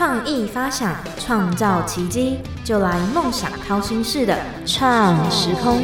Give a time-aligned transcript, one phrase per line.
[0.00, 4.34] 创意发想，创造奇迹，就来梦想掏心式的
[4.64, 5.76] 创时空。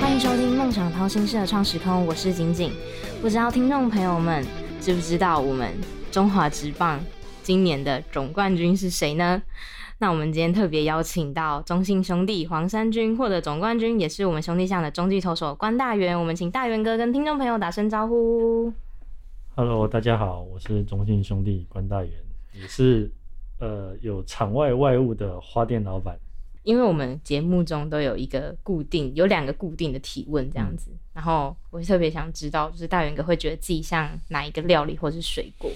[0.00, 2.72] 欢迎收听梦想掏心式的创时空，我是景景。
[3.20, 4.46] 不知道听众朋友们
[4.80, 5.72] 知不知道我们
[6.12, 7.00] 中华职棒
[7.42, 9.42] 今年的总冠军是谁呢？
[9.98, 16.16] 那我们今天特别邀请到中信兄弟黄山军获得总冠军，也是我们兄弟象的中继投手关大元。
[16.16, 18.72] 我们请大元哥跟听众朋友打声招呼。
[19.54, 22.10] Hello，大家好，我是中信兄弟关大元，
[22.54, 23.10] 也是
[23.60, 26.18] 呃有场外外务的花店老板。
[26.62, 35.70] 因为我们节目中都有一个固定，有两个固定的提问这样子，然后我特别想知道，就是大元哥会觉得自己像哪一个料理或是水果？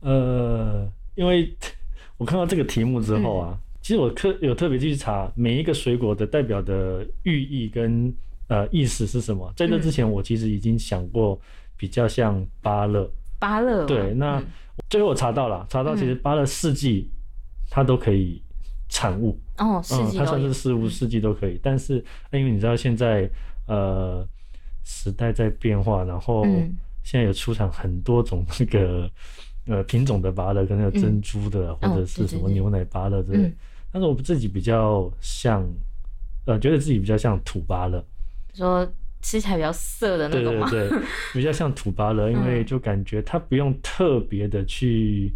[0.00, 1.50] 呃，因为
[2.18, 8.12] 我看到这个题目之后啊，其实我特有特别去查每一个水果的代表的寓意跟
[8.48, 9.50] 呃意思是什么。
[9.56, 11.40] 在这之前，我其实已经想过
[11.80, 13.10] 比较像芭乐。
[13.38, 14.46] 芭乐吗对，那嗯
[14.90, 17.10] 最后我查到了，查到其实芭乐四季
[17.70, 18.42] 它都可以
[18.90, 19.40] 产物。
[19.56, 21.94] 哦，四季嗯，它算是四物四季都可以，但是
[22.32, 23.26] 因为你知道现在
[23.66, 24.28] 呃
[24.84, 29.10] 时代在变化，然后嗯现在有出产很多种那个
[29.66, 33.48] 呃品种的芭乐，可能有珍珠的、或者是什么牛奶芭乐之类。
[33.48, 33.56] 嗯
[33.92, 35.66] 但是我自己比较像，
[36.44, 38.04] 呃，觉得自己比较像土芭乐，
[38.54, 38.88] 说
[39.22, 40.68] 吃起来比较涩的那种吗？
[40.70, 40.98] 对对，
[41.34, 45.32] 比较像土芭乐，因为嗯就感觉它不用特别的去。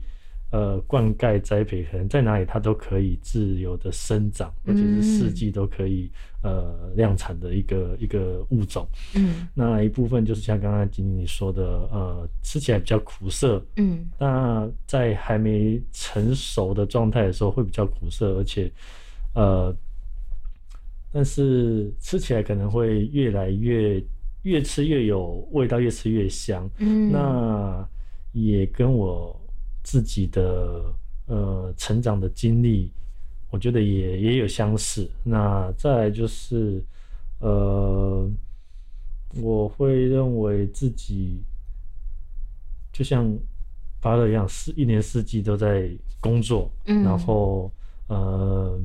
[0.50, 6.08] 呃，灌溉栽培，可能在哪里它都可以自由的生长，而且是四嗯季都可以、
[6.44, 8.86] 呃量产的一个一个物种。
[9.16, 18.70] 嗯那一部分就是像刚刚仅仅你说的，呃，吃起来比较苦涩，嗯那在还没成熟的状态的时候会比较苦涩，而且
[19.34, 19.74] 呃，
[21.16, 24.04] 但是吃起来可能会越来越
[24.42, 26.68] 越吃越有味道，越吃越香。
[26.78, 27.88] 嗯，那
[28.32, 29.40] 也跟我
[29.84, 30.92] 自己的
[31.26, 32.90] 呃成长的经历，
[33.48, 35.08] 我觉得也也有相似。
[35.22, 36.82] 那再来就是
[37.38, 38.28] 呃，
[39.40, 41.40] 我会认为自己
[42.92, 43.32] 就像
[44.00, 45.88] 巴乐一样，四一年四季都在
[46.18, 47.70] 工作，嗯然后
[48.08, 48.76] 呃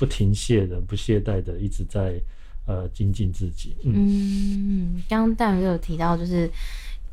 [0.00, 2.18] 不停歇的、不懈怠的一直在
[2.66, 3.76] 呃精进自己。
[3.84, 6.50] 嗯嗯，刚刚大勇哥有提到，就是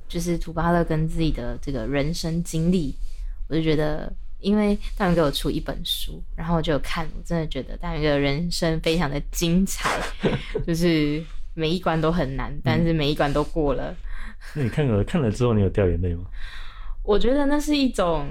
[0.07, 2.95] 就是土巴勒跟自己的这个人生经历，
[3.49, 4.09] 我就觉得，
[4.39, 9.99] 因为大元哥有出一本书，然后我就有看，我真的觉得大元哥的人生非常的精彩，
[10.65, 11.21] 就是
[11.55, 13.93] 每一关都很难，但是每一关都过了。
[14.55, 16.23] 那你看了看了之后，你有掉眼泪吗？
[17.03, 18.27] 我觉得那是一种，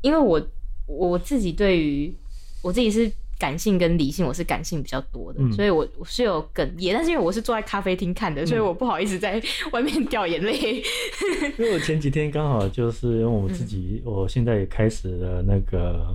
[0.00, 0.48] 因为我
[0.86, 2.14] 我自己对于
[2.62, 3.10] 我自己是
[3.42, 5.52] 感性跟理性，我是感性比较多的，嗯。
[5.52, 9.42] 所以我我是有哽咽，但是因为我是坐在咖啡厅看的，所以我不好意思在
[9.72, 10.80] 外面掉眼泪。
[11.58, 16.14] 因为我前几天刚好就是因为我自己，我现在也开始了那个，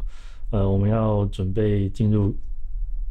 [0.53, 2.33] 呃，我们要准备进入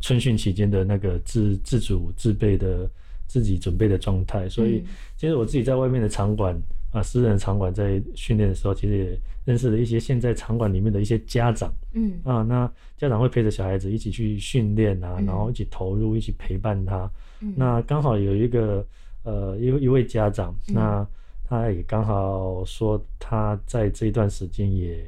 [0.01, 2.89] 春训期间的那个自自主自备的
[3.27, 4.85] 自己准备的状态，所以嗯。
[5.19, 6.59] 其实我自己在外面的场馆
[6.91, 12.21] 啊，私人场馆在训练的时候，其实也认识了一些现在场馆里面的一些家长嗯。
[12.25, 15.25] 啊，那家长会陪着小孩子一起去训练啊，嗯。
[15.25, 17.09] 然后一起投入，一起陪伴他。
[17.41, 17.55] 嗯。
[17.57, 18.85] 那刚好有一个
[19.23, 20.75] 呃一一位家长，嗯。
[20.75, 21.09] 那
[21.45, 25.03] 他也刚好说他在这一段时间也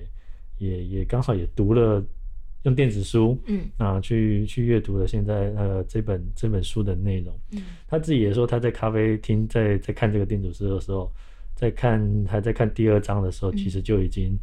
[0.59, 2.01] 也也刚好也读了
[2.63, 3.63] 用电子书嗯。
[3.77, 7.37] 啊去去阅读了现在呃这本这本书的内容。
[7.51, 7.63] 嗯。
[7.89, 11.11] 他自己也说他在咖啡厅在在看这个电子书的时候，
[11.59, 14.39] 在看还在看第二章的时候，嗯其实就已经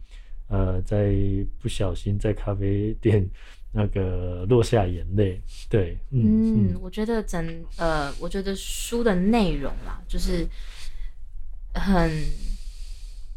[0.49, 1.15] 呃在
[1.61, 3.25] 不小心在咖啡店
[3.71, 5.41] 那个落下眼泪。
[5.69, 10.45] 对，嗯嗯，我觉得整呃，我觉得书的内容啦，就是
[11.73, 12.11] 很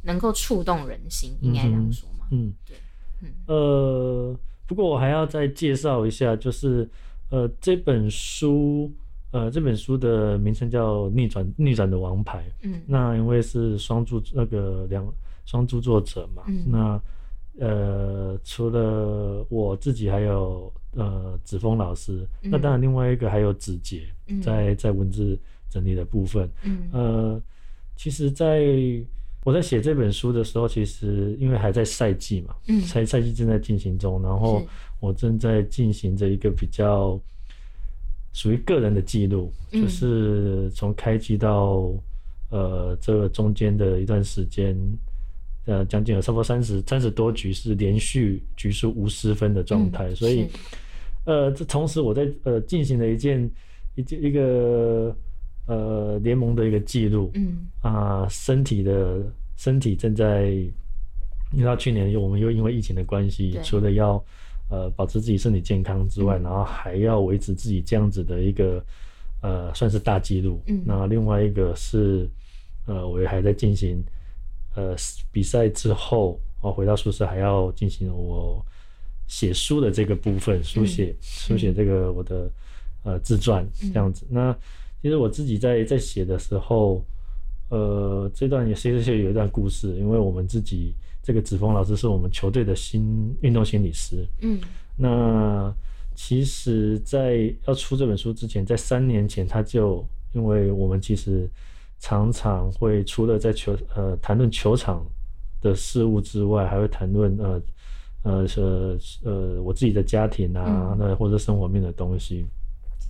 [0.03, 2.27] 能够触动人心，应该这样说嘛。
[2.33, 2.77] 嗯对
[3.22, 6.89] 嗯呃，不过我还要再介绍一下，就是
[7.31, 8.93] 呃这本书，
[9.31, 12.39] 呃这本书的名称叫《逆转逆转的王牌》。
[12.63, 12.80] 嗯。
[12.86, 15.07] 那因为是双著那个两
[15.45, 16.65] 双著作者嘛，嗯。
[16.66, 17.01] 那
[17.60, 24.41] 呃除了我自己，还有呃子峰老师，那嗯当然另外一个还有子杰，嗯。
[24.41, 25.39] 在在文字
[25.69, 26.89] 整理的部分，嗯。
[26.92, 27.42] 呃，
[27.97, 28.65] 其实在
[29.45, 32.80] 我在写这本书的时候，其实因为还在赛季嘛，嗯。
[32.80, 34.63] 赛赛季正在进行中，然后
[35.01, 37.21] 我正在进行着一个比较
[38.33, 39.83] 属于个人的记录，嗯。
[39.83, 41.92] 就是从开机到
[42.51, 44.77] 呃这个中间的一段时间，
[45.66, 50.47] 呃将近有差不多三十三十多局是连续局数无失分的状态，嗯所以
[51.25, 53.51] 呃这同时我在呃进行了一件
[53.97, 55.15] 一件一个
[55.66, 57.66] 呃联盟的一个记录，嗯。
[57.80, 59.22] 啊、身体的
[59.57, 60.51] 身体正在，
[61.53, 64.22] 因为到去年我们又因为疫情的关系，除了要
[64.68, 68.84] 呃保持自己身体健康之外，嗯然后还要维持自己这样子的一个
[69.42, 70.62] 呃算是大记录。
[70.66, 72.28] 嗯那另外一个是
[72.86, 74.03] 呃我也还在进行
[74.74, 74.94] 呃
[75.32, 78.65] 比赛之后，哦回到宿舍还要进行我
[79.26, 82.50] 写书的这个部分，书写、书写这个我的
[83.04, 84.26] 呃自传嗯这样子。
[84.30, 84.56] 那
[85.03, 87.04] 其实我自己在在写的时候，
[87.70, 90.92] 呃，这段也其实是有一段故事，因为我们自己
[91.28, 94.27] 这个子峰老师是我们球队的新运动心理师。
[94.41, 94.59] 嗯
[94.97, 95.71] 那
[96.15, 100.03] 其实，在要出这本书之前，在三年前他就，
[100.33, 101.47] 因为我们其实
[102.01, 105.04] 常常会除了在球呃谈论球场
[105.60, 107.63] 的事物之外，还会谈论呃
[108.22, 112.47] 呃是呃我自己的家庭啊嗯，那、或者生活面的东西，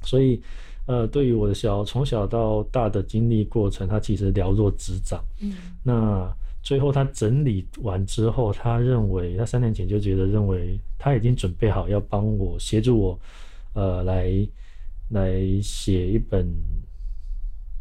[0.03, 0.43] 所以
[0.87, 5.25] 呃对于我的小从小到大的经历过程，他其实了若指掌。
[5.41, 5.53] 嗯
[5.85, 6.29] 那
[6.63, 13.21] 最后他整理完之后，他认为他三年前就觉得认为他已经准备好要帮我协助我，
[13.75, 14.49] 呃，来
[15.11, 16.47] 来写一本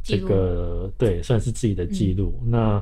[0.04, 2.40] 这个对，算是自己的记录。
[2.46, 2.82] 那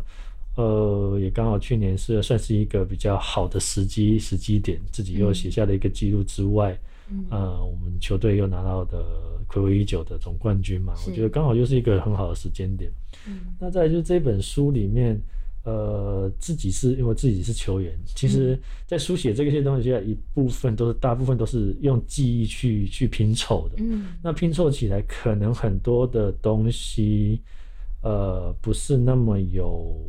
[0.57, 6.77] 呃，也刚好去年是算是一个比较好的时机时机点，自己又嗯写下了一个记录之外，
[7.09, 7.25] 嗯。
[7.30, 9.03] 呃，我们球队又拿到的
[9.50, 12.92] 暌违已久的总冠军嘛，我觉得刚好就是一个很好的时间点。
[13.27, 13.39] 嗯。
[13.59, 15.19] 那再来就是这本书里面，
[15.66, 23.78] 呃，自己是因为自己是球员，其实在书写这些东西啊，一部分都是大部分都是用记忆去去拼凑的。
[23.80, 27.42] 嗯那拼凑起来，可能很多的东西，
[28.04, 30.00] 呃，不是那么有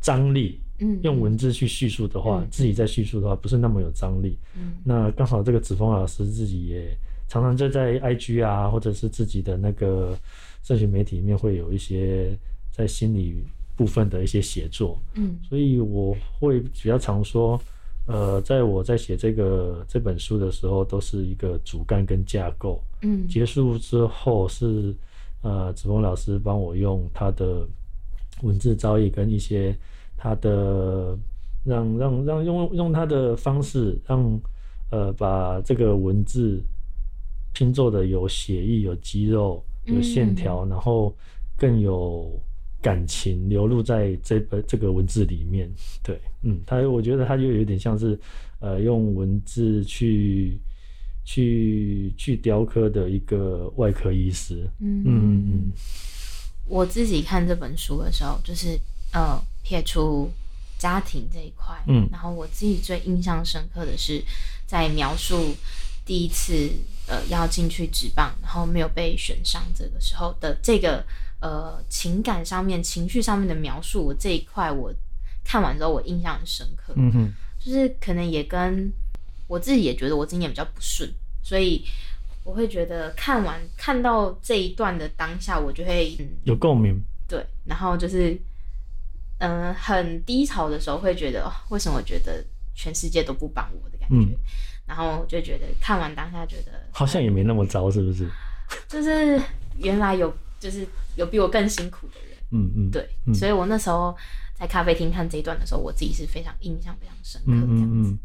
[0.00, 0.60] 张力。
[0.78, 4.36] 嗯，用文字去叙述的话，嗯自己在叙述的话，不是那么有张力。
[4.56, 6.94] 嗯那刚好这个子峰老师自己也
[7.28, 10.18] 常常就在 IG 啊，或者是自己的那个
[10.64, 12.36] 社群媒体里面会有一些
[12.72, 13.42] 在心理
[13.76, 15.38] 部分的一些写作，嗯。
[15.48, 17.60] 所以我会比较常说，
[18.06, 23.28] 呃，在我在写这个这本书的时候，都是一个主干跟架构，嗯。
[23.28, 24.94] 结束之后是
[25.42, 27.66] 呃子峰老师帮我用他的
[28.42, 29.76] 文字造诣跟一些
[30.16, 31.16] 他的
[31.64, 34.40] 让让让用用他的方式让
[34.90, 36.62] 呃把这个文字
[37.52, 41.14] 拼凑的有写意有肌肉有线条，然后
[41.56, 42.30] 更有
[42.86, 45.68] 感情流露在这本这个文字里面。
[46.02, 48.18] 对，嗯，他我觉得他就有点像是
[48.60, 50.58] 呃用文字去。
[51.28, 55.10] 去去雕刻的一个外科医师，嗯嗯
[55.50, 55.72] 嗯
[56.68, 58.78] 我自己看这本书的时候，就是
[59.12, 60.30] 呃撇除
[60.78, 64.22] 家庭这一块，嗯然后我自己最印象深刻的是
[64.68, 65.52] 在描述
[66.04, 66.70] 第一次
[67.08, 71.04] 呃要进去职棒，然后没有被选上这个时候的这个
[71.40, 74.92] 呃情感上面、情绪上面的描述，我这一块我
[75.44, 78.92] 看完之后我印象很深刻，嗯哼，就是可能也跟
[79.46, 81.08] 我自己也觉得我今年比较不顺，
[81.42, 81.84] 所以
[82.44, 88.32] 我会觉得看完看到这一段的当下，我就会嗯有共鸣，对，然后就是
[89.38, 92.44] 嗯、呃很低潮的时候会觉得、哦、为什么我觉得
[92.74, 94.36] 全世界都不帮我的感觉，嗯。
[94.86, 98.30] 然后就觉得看完当下觉得好像也没那么糟，是不是？
[98.88, 99.36] 就是
[99.78, 100.32] 原来有
[100.66, 100.84] 就是
[101.14, 103.32] 有比我更辛苦的人，嗯嗯，对，嗯。
[103.32, 104.12] 所以我那时候
[104.52, 108.10] 在咖啡厅看这一段的时候，我自己是非常印象非常深刻嗯这样子，嗯。
[108.10, 108.18] 嗯，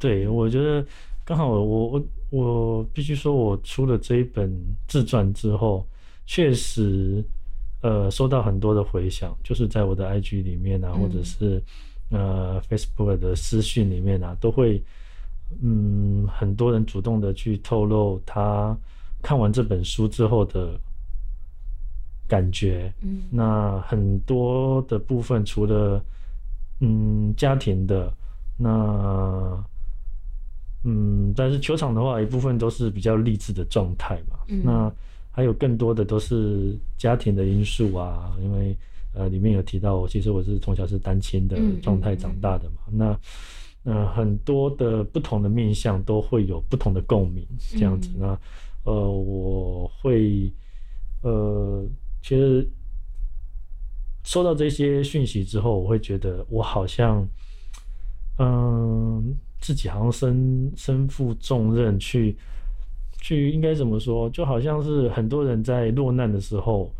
[0.00, 0.84] 对，对，我觉得
[1.24, 4.52] 刚好我我我必须说，我出了这一本
[4.88, 5.86] 自传之后，
[6.26, 7.24] 确实
[7.80, 11.62] 呃收到很多的回响，就是在我的 IG 里面啊，嗯或者是
[12.10, 14.82] 呃 Facebook 的私讯里面啊，都会
[15.62, 18.76] 嗯很多人主动的去透露他
[19.22, 20.78] 看完这本书之后的
[22.26, 26.02] 感觉，嗯那很多的部分，除了
[26.80, 28.12] 嗯家庭的，
[28.56, 29.64] 那
[30.84, 34.38] 嗯，但是球场的话，一部分都是比较励志的状态嘛。
[34.48, 34.92] 嗯那
[35.30, 38.76] 还有更多的都是家庭的因素啊，因为
[39.14, 42.76] 呃里面有提到，其实我是从小是单亲的嗯状态长大的嘛。
[42.90, 43.18] 那
[43.82, 48.10] 呃很多的不同的面向都会有不同的共鸣，这样子。
[48.14, 48.38] 嗯那
[48.84, 50.52] 呃我会
[51.22, 51.84] 呃
[52.24, 52.66] 其实
[54.22, 57.22] 收到这些讯息之后，我会觉得我好像，
[58.38, 62.34] 嗯，自己好像身身负重任去，
[63.20, 64.30] 去应该怎么说？
[64.30, 66.90] 就好像是很多人在落难的时候，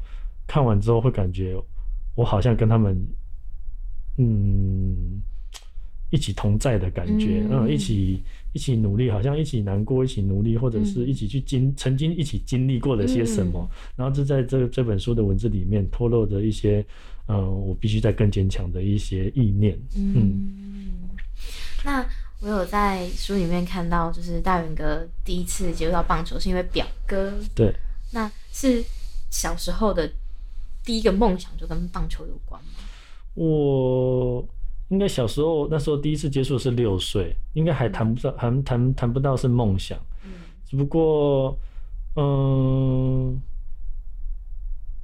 [0.46, 1.56] 看完之后会感觉，
[2.14, 2.94] 我好像跟他们，
[4.18, 5.22] 嗯，
[6.14, 16.86] 一起同在的感觉，嗯，一起一起努力，好像一起难过，一起努力，或者是一起去经曾经一起经历过了些什么，然后就在这这本书的文字里面透露着一些，
[17.26, 20.92] 嗯，我必须在更坚强的一些意念，嗯，
[21.84, 22.06] 那
[22.40, 27.74] 我有在书里面看到，就是大元哥第一次接触到棒球是因为表哥，对，
[28.12, 28.84] 那是
[29.30, 30.08] 小时候的。
[30.86, 32.68] 第一个梦想就跟棒球有关吗？
[33.32, 34.46] 我
[34.88, 39.98] 应该小时候那时候第一次接触是六岁，应该还谈不上，还谈谈不到是梦想。
[40.24, 40.30] 嗯，
[40.64, 41.58] 只不过，
[42.16, 43.40] 嗯，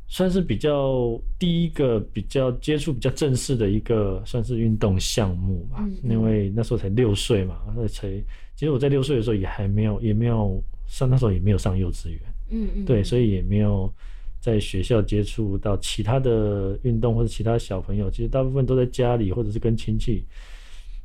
[0.06, 5.78] 算是比较第一个比较接触比较正式的一个算是运动项目吧。
[5.80, 8.08] 嗯，因为那时候才六岁嘛，那才
[8.54, 12.20] 其实我在六岁的时候也还没有也没有上那时候也没有上幼稚园。
[12.50, 13.92] 嗯嗯，对，所以也没有。
[14.40, 20.24] 在学校接触到其他的运动或者其他小朋友，其实大部分都在家里或者是跟亲戚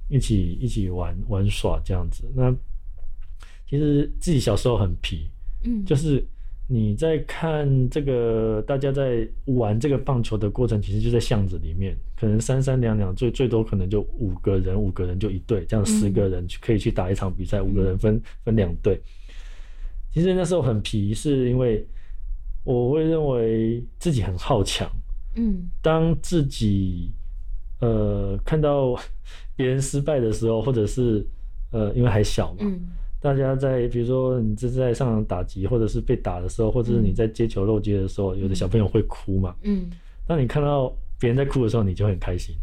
[0.09, 2.23] 一起一起玩玩耍这样子。
[2.33, 2.49] 那
[3.69, 5.29] 其实自己小时候很皮，
[5.65, 6.25] 嗯，就是
[6.65, 18.97] 你在看这个大家在玩这个棒球的过程，其实就在巷子里面，可能三三两两，最最多可能就五个人，五个人就一队，这样十个人可以去打一场比赛，五个人分分两队。
[20.13, 21.85] 其实那时候很皮，是因为。
[22.65, 24.89] 我会认为自己很好强，
[25.35, 27.11] 嗯，当自己
[27.79, 28.99] 呃看到
[29.55, 31.25] 别人失败的时候，或者是
[31.71, 32.65] 呃因为还小嘛，
[33.21, 39.87] 大家在比如说你这是在上场打击，或者是被打的时候，或者是你在接球漏接的时候，有的小朋友会哭嘛，嗯，
[40.25, 42.55] 当你看到别人在哭的时候，你就很开心，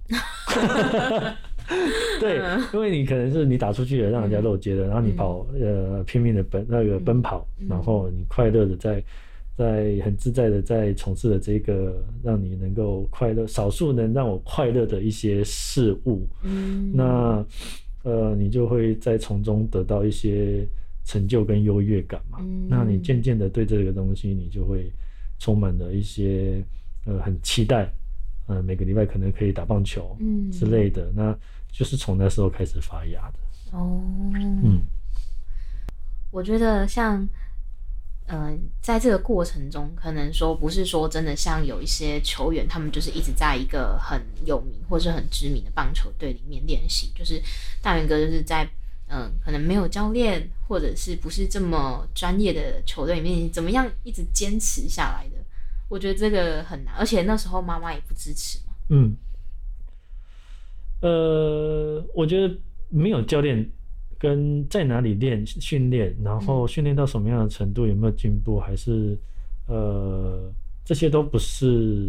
[2.21, 2.41] 对，
[2.75, 9.01] 因为你可能是你打出去了，让人家漏接的，然后你跑呃拼命的奔那个奔跑，然后你快乐的在。
[9.55, 17.45] 在很自在的在从事的这个让你能够快乐，少数能让我快乐的一些事物，嗯，那
[18.03, 20.67] 呃，你就会在从中得到一些
[21.05, 22.39] 成就跟优越感嘛。
[22.67, 24.91] 那你渐渐的对这个东西，你就会
[25.39, 26.65] 充满了一些
[27.05, 27.93] 呃很期待，
[28.47, 31.37] 呃，每个礼拜可能可以打棒球，嗯之类的，那
[31.71, 33.79] 就是从那时候开始发芽的。
[33.79, 34.03] 哦，
[34.35, 34.81] 嗯，
[36.31, 37.29] 我觉得像。
[38.27, 47.11] 嗯，在这个过程中，可能说不是说真的像有一些球员，他们就是一直在一个很有名或是很知名的棒球队里面练习。
[47.15, 47.43] 就是
[47.83, 48.67] 大元哥就是在
[49.09, 55.37] 嗯，可能没有教练或者是不是这么专业的球队里面，怎么样一直坚持下来的？
[55.89, 58.73] 我觉得这个很难，而且那时候妈妈也不支持嘛。
[58.89, 59.15] 嗯，
[61.03, 62.55] 呃，我觉得
[62.89, 63.71] 没有教练。
[64.23, 69.19] 跟在哪里练训练，然后训练到什么样的程度，有没有进步，还是
[69.67, 70.49] 呃，
[70.85, 72.09] 这些都不是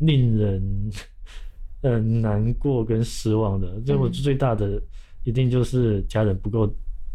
[0.00, 0.90] 令人
[1.82, 3.80] 呃难过跟失望的。
[3.86, 4.82] 这我最大的
[5.22, 6.68] 一定就是家人不够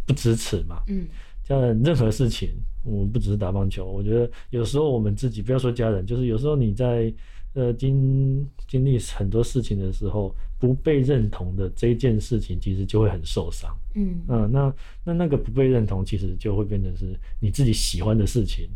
[0.08, 0.82] 不支持嘛。
[0.88, 1.06] 嗯，
[1.44, 2.52] 家人任何事情，
[2.86, 7.14] 我们不只是打棒球，我觉得有时候我们自己不要说家人，就是有时候你在。
[7.58, 13.76] 呃，经经历很多事情的时候，不被认同的这件事情，其实就会很受伤。
[13.94, 18.70] 嗯嗯，那那那个不被认同，其实就会变成是你自己喜欢的事情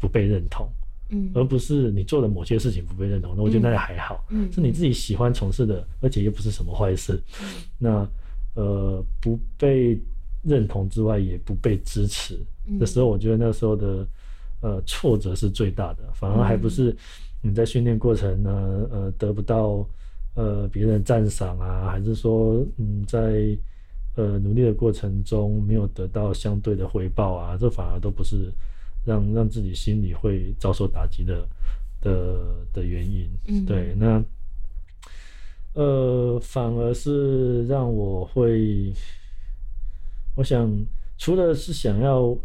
[0.00, 0.68] 不被认同，
[1.10, 3.34] 嗯，而不是你做的某些事情不被认同。
[3.36, 7.22] 那我觉得那还好，嗯，是你自己喜欢从事的，而且又不是什么坏事。
[7.78, 8.08] 那
[8.54, 9.98] 呃，不被
[10.42, 12.38] 认同之外，也不被支持
[12.78, 14.06] 的时候，我觉得那时候的
[14.60, 16.96] 呃挫折是最大的，反而还不是。
[17.46, 18.50] 你在训练过程呢，
[18.90, 19.86] 呃，得不到
[20.34, 23.56] 呃别人赞赏啊，还是说，嗯，在
[24.16, 28.52] 呃努力的过程中没有得到相对的回报啊，这反而都不是
[29.04, 31.46] 让让自己心里会遭受打击的
[32.00, 33.28] 的的原因。
[33.48, 34.22] 嗯，对，那
[35.74, 38.92] 呃，反而是让我会，
[40.36, 40.70] 我想
[41.18, 42.36] 除了是想要，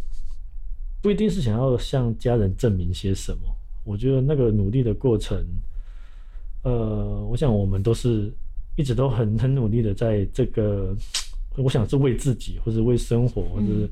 [1.01, 3.41] 不一定是想要向家人证明些什么。
[3.83, 5.45] 我觉得那个努力的过程，
[6.63, 8.31] 呃，我想我们都是
[8.75, 10.95] 一直都很很努力的，在这个，
[11.57, 13.89] 我想是为自己，或者为生活，或者是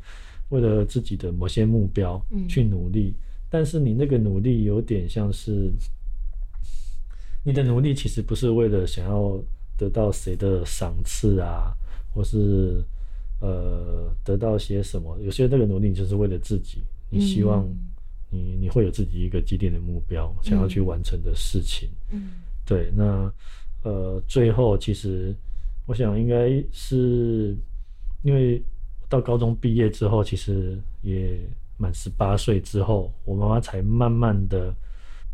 [0.50, 3.14] 为了自己的某些目标去努力。
[3.50, 5.72] 但是你那个努力有点像是，
[7.44, 9.42] 你的努力其实不是为了想要
[9.78, 11.74] 得到谁的赏赐啊，
[12.14, 12.84] 或是
[13.40, 15.18] 呃得到些什么。
[15.22, 17.68] 有些那个努力就是为了自己，你希望。
[18.30, 21.88] 你你会有自己一个既定的目标，想要去完成的事情。
[22.12, 22.32] 嗯，
[22.68, 22.92] 对。
[22.96, 23.34] 那
[23.84, 25.34] 呃，最后其实
[25.88, 27.56] 我想应该是
[28.22, 28.62] 因为
[29.08, 31.40] 到高中毕业之后，其实也
[31.78, 34.74] 满十八岁之后，我妈妈才慢慢的，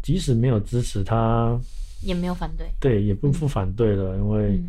[0.04, 1.60] 即使没有支持她，
[2.04, 4.62] 也没有反对，对，也不不反对了，因为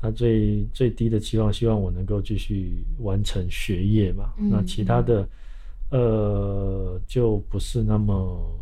[0.00, 4.32] 她最最低的期望，希望我能够继续完成学业嘛。
[4.38, 5.28] 嗯那其他的，
[5.90, 8.58] 呃，就不是那么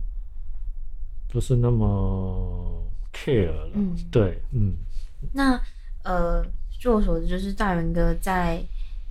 [1.29, 2.85] 不是那么
[3.17, 3.71] care 了。
[3.75, 4.75] 嗯对，嗯，
[5.33, 5.59] 那
[6.05, 8.63] 呃，据我所知，就是大元哥在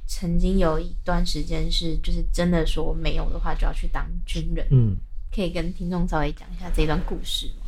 [0.05, 4.95] 曾经有一段时间是，就是真的说没有的话就要去当军人，嗯，
[5.33, 7.65] 可以跟听众稍微讲一下这段故事吗？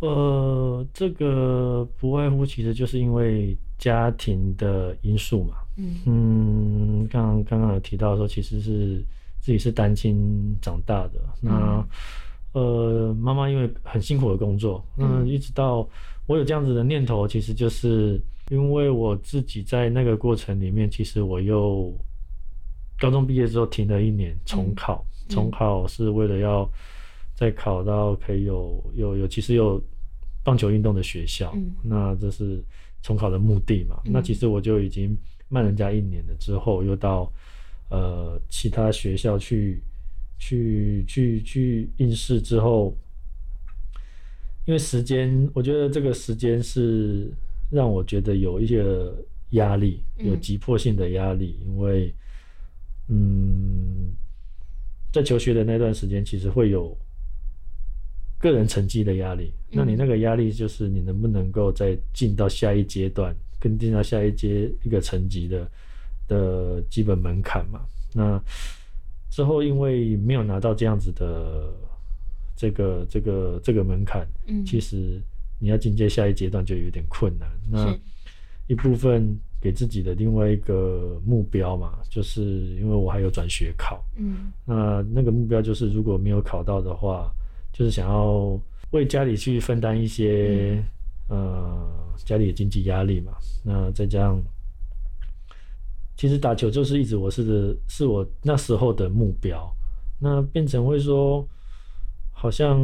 [0.00, 5.56] 呃，这个不外乎其实就是因为家庭的因素嘛。
[5.76, 9.02] 嗯嗯，刚刚刚有提到说，其实是
[9.40, 11.20] 自己是单亲长大的。
[11.40, 11.84] 那、
[12.54, 15.86] 呃，妈妈因为很辛苦的工作，嗯，嗯一直到
[16.26, 18.20] 我有这样子的念头，其实就是
[18.50, 21.92] 因为我自己在那个过程里面，其实我又
[22.98, 25.34] 高中毕业之后停了一年重考，嗯。
[25.34, 26.68] 重考是为了要
[27.34, 29.82] 再考到可以有有有，其实有
[30.44, 31.72] 棒球运动的学校，嗯。
[31.82, 32.62] 那这是
[33.02, 34.00] 重考的目的嘛？
[34.04, 34.12] 嗯。
[34.12, 35.16] 那其实我就已经
[35.48, 37.28] 慢人家一年了，之后又到
[37.90, 39.82] 呃其他学校去
[40.38, 42.96] 去去去应试之后，
[44.66, 47.32] 因为时间，我觉得这个时间是
[47.70, 48.84] 让我觉得有一些
[49.50, 52.12] 压力，嗯有急迫性的压力，因为
[53.08, 54.12] 嗯，
[55.12, 56.96] 在求学的那段时间，其实会有
[58.38, 59.52] 个人成绩的压力。
[59.70, 65.70] 那你那个压力就是你能不能够再进到下一阶段，跟进到下一阶一个层级的
[66.28, 67.80] 的基本门槛嘛？
[68.12, 68.42] 那
[69.34, 71.74] 之后因为没有拿到这样子的
[72.54, 75.20] 这个这个这个门槛，嗯，其实
[75.58, 77.48] 你要进阶下一阶段就有点困难。
[77.68, 77.92] 那
[78.68, 82.42] 一部分给自己的另外一个目标嘛，就是
[82.80, 87.28] 因为我还有转学考，嗯那那个目标就是如果没有考到的话，
[87.72, 88.56] 就是想要
[88.92, 90.80] 为家里去分担一些、
[91.28, 91.90] 呃
[92.24, 93.32] 家里的经济压力嘛。
[93.64, 94.40] 那再加上，
[96.16, 99.74] 其实打球就是一直我是的是我那时候的目标，
[100.20, 101.46] 那变成会说，
[102.32, 102.80] 好像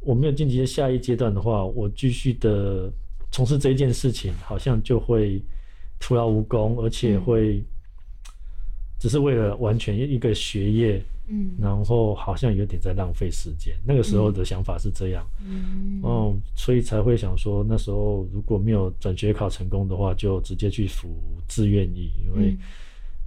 [0.00, 2.90] 我没有晋级下一阶段的话，我继续的
[3.30, 5.42] 从事这一件事情，好像就会
[5.98, 7.22] 徒劳无功，而且嗯。
[7.24, 7.62] 会
[9.00, 11.52] 只是为了完全一个学业，嗯。
[11.60, 13.76] 然后好像有点在浪费时间。
[13.86, 16.00] 那个时候的想法是这样，嗯。
[16.02, 21.08] 哦，所以才会想说，那时候如果没有转学考成功的话，就直接去服
[21.46, 22.58] 志愿役，因为、嗯。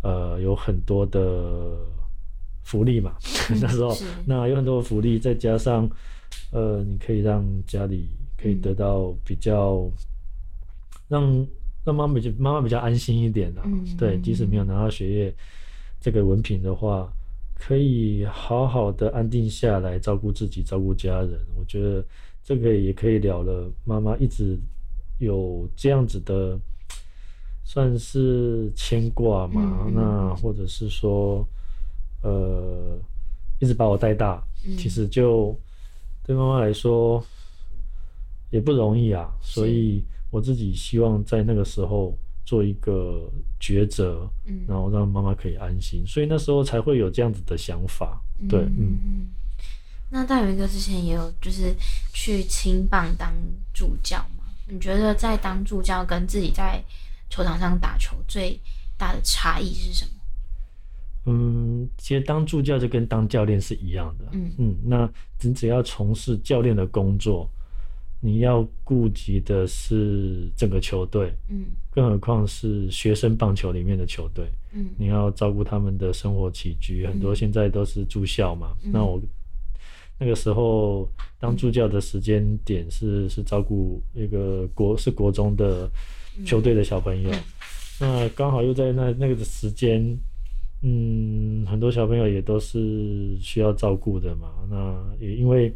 [0.03, 1.77] 呃有很多的
[2.63, 3.13] 福利嘛，
[3.61, 5.87] 那时候那有很多的福利，再加上
[6.51, 9.87] 呃，你可以让家里可以得到比较、
[11.07, 11.45] 让
[11.85, 13.61] 让妈妈比较妈妈比较安心一点啊。
[13.65, 13.85] 嗯。
[13.95, 15.35] 对，即使没有拿到学业
[15.99, 17.07] 这个文凭的话，
[17.63, 21.39] 可以好好的安定下来，照顾自己，照顾家人。
[21.56, 22.04] 我觉得
[22.43, 23.71] 这个也可以了了。
[23.86, 24.58] 妈妈一直
[25.19, 26.60] 有这样子的，
[27.63, 29.88] 算是牵挂嘛。
[29.93, 31.47] 那或者是说，
[32.24, 32.97] 呃，
[33.60, 35.56] 一直把我带大，嗯其实就
[36.24, 37.24] 对妈妈来说
[38.50, 39.32] 也不容易啊。
[39.39, 42.17] 所以我自己希望在那个时候
[42.51, 48.21] 做一个抉择，嗯然后让妈妈可以安心，所以那时候才会有这样子的想法。
[48.49, 49.27] 对，嗯，嗯。
[50.09, 51.73] 那大元哥之前也有就是
[52.11, 53.33] 去青棒当
[53.73, 54.43] 助教嘛？
[54.67, 56.83] 你觉得在当助教跟自己在
[57.29, 58.59] 球场上打球最
[58.97, 60.11] 大的差异是什么？
[61.27, 64.25] 嗯，其实当助教就跟当教练是一样的。
[64.33, 65.09] 嗯嗯，那
[65.39, 67.49] 你只要从事教练的工作，
[68.23, 71.65] 你要顾及的是整个球队，嗯。
[71.93, 74.91] 更何况是学生棒球里面的球队，嗯。
[74.97, 77.05] 你要照顾他们的生活起居。
[77.05, 78.91] 很多嗯现在都是住校嘛，嗯。
[78.93, 79.19] 那我
[80.17, 85.89] 那个时候当助教的时间点是是照顾一个国是国中的
[86.45, 87.43] 球队的小朋友，嗯。
[87.99, 89.99] 那刚好又在那那个的时间，
[90.84, 94.47] 嗯，很多小朋友也都是需要照顾的嘛。
[94.69, 95.73] 那也因为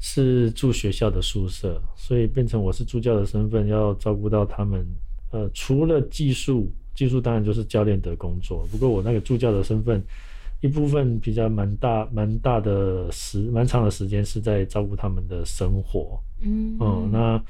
[0.00, 4.84] 是住学校的宿舍，所以变成我是助教的身份，要照顾到他们。
[5.30, 8.66] 呃，除了技术，技术当然就是教练的工作。
[8.72, 10.02] 不过我那个助教的身份，
[10.60, 16.18] 一部分比较蛮大蛮大的时蛮长的时间是在照顾他们的生活。
[16.40, 17.44] 嗯嗯，那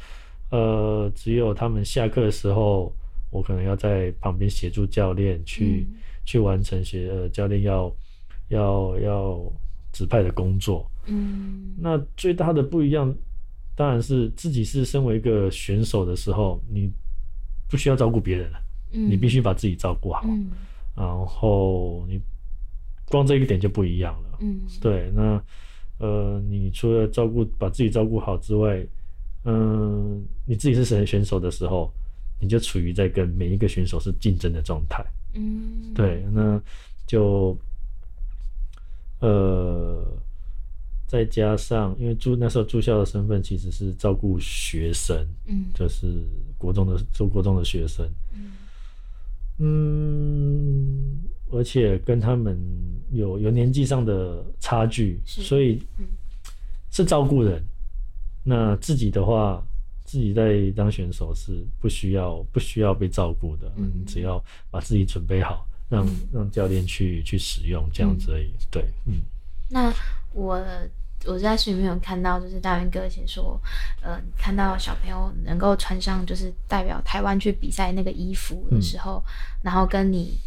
[0.50, 2.92] 呃，只有他们下课的时候，
[3.30, 7.92] 我可能要在旁边协助教练去、嗯去完成学呃教练要
[8.48, 9.52] 要要
[9.92, 10.90] 指派的工作。
[11.06, 13.12] 嗯那最大的不一样，
[13.74, 16.90] 当然是自己是身为一个选手的时候，你
[17.68, 18.58] 不需要照顾别人了，
[18.92, 20.50] 嗯你必须把自己照顾好，嗯
[20.96, 22.20] 然后你
[23.08, 24.38] 光这一点就不一样了。
[24.40, 25.42] 嗯对，那
[25.98, 28.86] 呃，你除了照顾把自己照顾好之外，
[29.44, 31.92] 嗯、你自己是选选手的时候，
[32.38, 35.04] 你就处于在跟每一个选手是竞争的状态。
[35.34, 36.60] 嗯，对，那
[37.06, 37.56] 就
[39.20, 40.04] 呃，
[41.06, 45.66] 再加上因为住那时候住校的身份其实是照顾学生，嗯。
[45.74, 46.24] 就是
[46.58, 48.52] 国中的做国中的学生，嗯。
[49.62, 51.18] 嗯，
[51.50, 52.58] 而且跟他们
[53.12, 56.06] 有有年纪上的差距，所以嗯。
[56.90, 57.62] 是照顾人。
[58.42, 59.62] 那自己的话，
[60.02, 63.92] 自己在当选手是不需要不需要被照顾的，嗯。
[63.94, 68.50] 嗯，只要把自己准备好，让、嗯让教练去去使用这样子而已。
[68.70, 69.20] 对，嗯
[69.68, 69.92] 那
[70.32, 70.64] 我
[71.26, 73.60] 我在书里面有看到，就是大元哥写说，
[74.00, 79.22] 呃，看到小朋友能够穿上就是代表台湾去比赛那个衣服的时候，
[79.62, 80.38] 然后跟你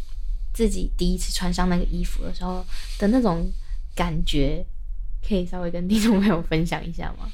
[0.52, 2.64] 自己第一次穿上那个衣服的时候
[2.98, 3.48] 的那种
[3.94, 4.64] 感觉，
[5.26, 7.30] 可以稍微跟听众朋友分享一下吗？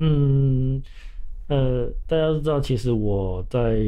[0.00, 0.82] 嗯，
[1.48, 3.80] 呃，大家都知道，其实我在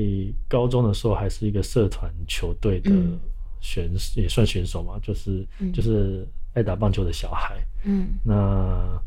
[0.48, 3.18] 高中的时候还是一个社团球队的嗯
[3.64, 7.56] 选，也算选手嘛，就是、嗯就是爱打棒球的小孩。
[7.84, 9.02] 嗯那，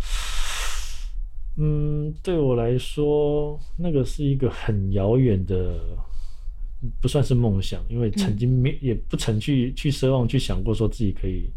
[1.57, 5.79] 嗯，对我来说，那个是一个很遥远的，
[6.99, 11.49] 不算是梦想，因为曾经没、也不曾去去奢望去想过说自己可以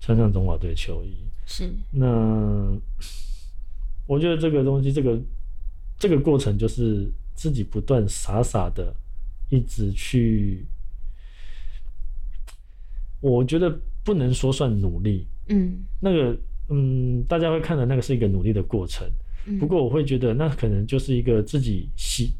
[0.00, 1.14] 穿上中华队球衣。
[1.46, 2.76] 是那
[4.06, 5.16] 我觉得这个东西，这个
[5.96, 8.92] 这个过程就是自己不断傻傻的
[9.48, 10.64] 一直去，
[13.20, 13.70] 我觉得
[14.04, 15.78] 不能说算努力，嗯。
[16.00, 16.36] 那个
[16.68, 19.08] 嗯，大家会看的那个是一个努力的过程。
[19.46, 22.32] 嗯，不过我会觉得那可能就是一个自己喜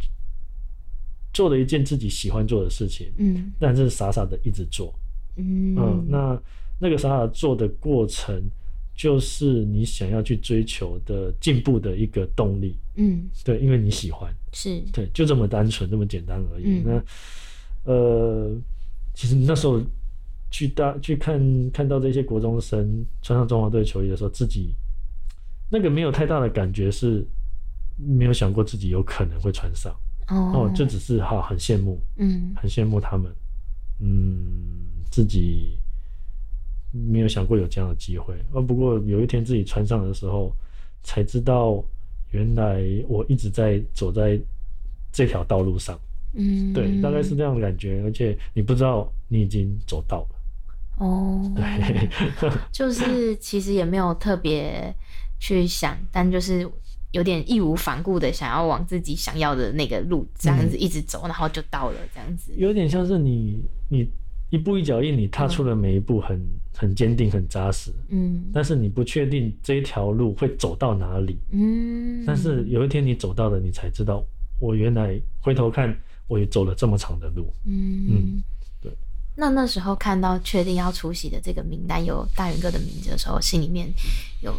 [1.32, 3.52] 做了一件自己喜欢做的事情，嗯。
[3.58, 4.94] 但是傻傻的一直做。
[5.36, 5.76] 嗯。
[5.76, 6.42] 嗯，那
[6.78, 8.42] 那个傻傻做的过程，
[8.96, 12.74] 就是你想要去追求的进步的一个动力。
[12.96, 13.28] 嗯。
[13.44, 14.80] 对，因为你喜欢，是。
[14.92, 16.64] 对，就这么单纯，这么简单而已。
[16.80, 16.84] 嗯。
[16.84, 18.56] 那呃，
[19.14, 19.80] 其实那时候
[20.50, 24.72] 去大去看看到这些国中生穿上中华队球衣的时候，自己
[25.70, 27.26] 那个没有太大的感觉，是
[27.96, 29.94] 没有想过自己有可能会穿上。
[30.28, 33.32] 哦哦，就只是哈很羡慕，嗯很羡慕他们，
[34.00, 34.34] 嗯，
[35.10, 35.78] 自己
[36.92, 38.34] 没有想过有这样的机会。
[38.52, 40.52] 呃，不过有一天自己穿上的时候，
[41.02, 41.84] 才知道
[42.32, 44.36] 原来我一直在走在
[45.12, 45.98] 这条道路上。
[46.34, 50.35] 嗯对，大概是这样的感觉，而且你不知道你已经走到了。
[50.98, 52.08] 哦，对，
[52.72, 54.94] 就是其实也没有特别
[55.38, 56.66] 去想，但就是
[57.12, 62.52] 有点义无反顾的想要往自己想要的那个路这样子一直走，然后就到了这样子。
[62.56, 64.08] 有点像是你你
[64.50, 66.40] 一步一脚印，你踏出了每一步很
[66.74, 71.38] 很坚定、很扎实，嗯但是你不确定这一条路会走到哪里。
[71.50, 74.24] 嗯，但是有一天你走到了，你才知道，
[74.60, 75.94] 我原来回头看，
[76.26, 77.52] 我也走了这么长的路。
[77.66, 78.42] 嗯。
[79.36, 83.92] 那那时候看到确定要出席的这个名单有大元哥的名字的时候，心里面
[84.40, 84.54] 有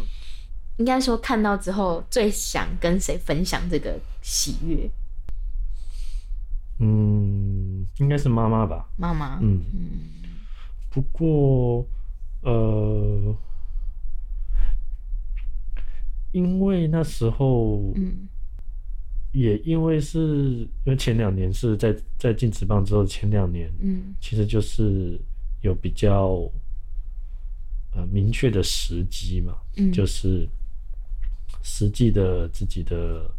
[0.76, 4.88] 应该说看到之后最想跟谁分享这个喜悦？
[6.78, 8.88] 嗯，应该是妈妈吧。
[8.96, 9.38] 妈妈。
[9.42, 10.00] 嗯，嗯
[10.90, 11.84] 不过
[12.42, 13.36] 呃，
[16.30, 18.28] 因为那时候嗯
[19.32, 25.20] 也因为是因为前两年是在在进职棒之后，前两年嗯其实就是
[25.62, 26.50] 有比较
[27.94, 30.48] 呃明确的时机嘛，嗯，就是
[31.62, 33.30] 实际的自己的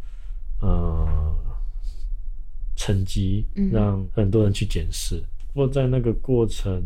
[0.62, 1.36] 呃
[2.76, 5.22] 成绩嗯，让很多人去检视。
[5.48, 6.84] 不过在那个过程，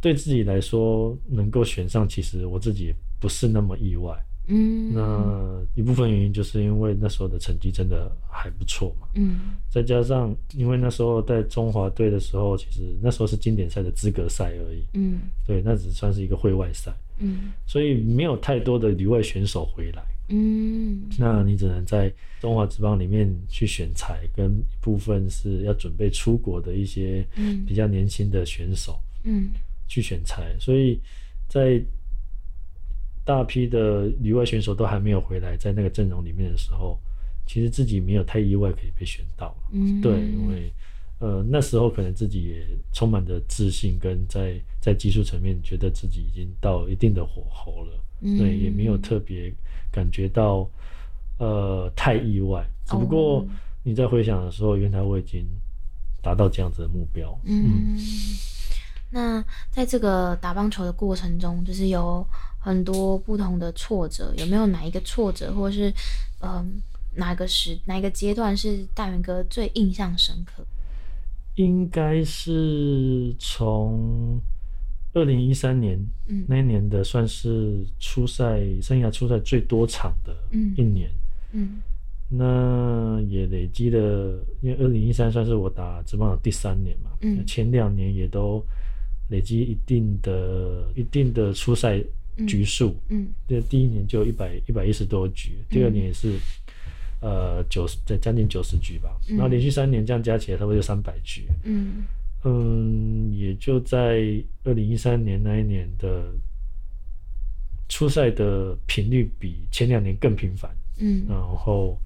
[0.00, 4.16] 对自己来说能够选上，其实我自己也不是那么意外。
[4.50, 4.92] 嗯。
[4.92, 9.40] 那一部分原因就是因为那时候的成绩真的还不错嘛，嗯。
[9.70, 15.20] 再加上因为那时候在中华队的时候，其实那时候是经典赛的资格赛而已，嗯。
[15.46, 17.52] 对，那只算是一个会外赛，嗯。
[17.66, 20.02] 所以没有太多的旅外选手回来。
[20.28, 21.02] 嗯。
[21.18, 27.64] 那你只能在中华职棒里面去选材，跟一部分是要准备出国的一些嗯。
[27.64, 29.50] 比较年轻的选手嗯。
[29.88, 31.00] 去选材，所以
[31.48, 31.82] 在
[33.24, 36.98] 大批的旅外选手都还没有回来，在那个阵容里面的时候，
[37.46, 39.54] 其实自己没有太意外可以被选到。
[39.72, 40.72] 嗯，对，因为
[41.18, 47.92] 呃那时候可能自己也充满着自信，跟在在技术层面觉得自己已经到一定的火候了。
[48.20, 49.52] 对，也没有嗯特别
[49.90, 50.68] 感觉到
[51.38, 53.46] 呃太意外，只不过哦
[53.82, 55.46] 你在回想的时候，原来我已经
[56.20, 57.38] 达到这样子的目标。
[57.44, 57.96] 嗯，
[59.10, 62.26] 那在这个打棒球的过程中，就是有
[62.60, 65.92] 很多不同的挫折，有没有哪一个挫折，或者是
[66.42, 66.80] 嗯、
[67.16, 70.62] 哪个时哪一个阶段是大元哥最印象深刻？
[71.56, 74.40] 应该是从
[75.12, 81.10] 二零一三年嗯那一年的，算是初赛生涯初赛最多场的嗯一年。
[81.52, 81.80] 嗯
[82.32, 83.98] 那也累积了，
[84.62, 88.64] 因为二零一三算是我打职棒的第三年嘛，嗯前两年也都
[89.30, 92.00] 累积一定的、一定的初赛
[92.46, 92.96] 局数。
[93.08, 96.38] 嗯这，第一年就一百一百一十多局，第二年也是、
[97.20, 101.46] 呃九十，在将近九十局吧，嗯然后连续三年这样加起来，差不多就三百局。
[101.64, 102.04] 嗯
[102.44, 106.32] 嗯，也就在二零一三年那一年的
[107.88, 110.70] 初赛的频率比前两年更频繁。
[111.02, 111.98] 嗯然后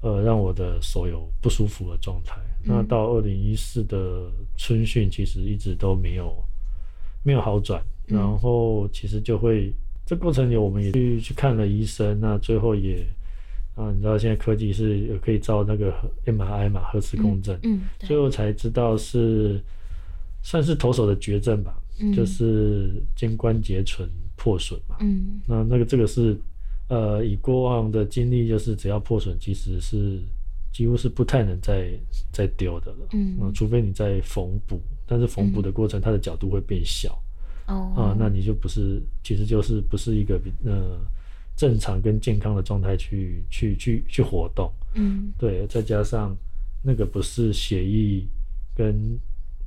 [0.00, 2.36] 呃让我的手有不舒服的状态。
[2.64, 6.32] 嗯那到二零一四的春训，其实一直都没有
[7.24, 9.72] 没有好转，嗯然后其实就会
[10.04, 13.06] 这过程里我们也去去看了医生，那最后也
[13.74, 15.92] 啊你知道现在科技是有可以照那个
[16.26, 18.08] MRI 嘛核磁共振，嗯，对。
[18.08, 19.60] 最后才知道是
[20.42, 22.12] 算是投手的绝症吧，嗯。
[22.12, 24.96] 就是肩关节唇破损嘛。
[25.00, 25.40] 嗯。
[25.46, 26.36] 那那个这个是，
[26.88, 30.18] 呃，以过往的经历，就是只要破损，其实是
[30.72, 31.92] 几乎是不太能再
[32.32, 33.08] 再丢的了。
[33.12, 33.38] 嗯。
[33.40, 37.16] 呃除非你在缝补，但是缝补的过程，它的角度会变小
[37.72, 37.92] 哦。
[37.96, 40.98] 啊、那你就不是，其实就是不是一个比呃
[41.56, 44.70] 正常跟健康的状态去去去去活动。
[44.94, 45.32] 嗯。
[45.38, 46.36] 对，再加上
[46.82, 48.24] 那个不是血液
[48.74, 49.18] 跟